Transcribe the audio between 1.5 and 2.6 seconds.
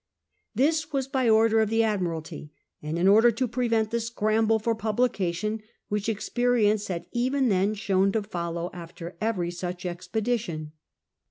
of the Admiralty,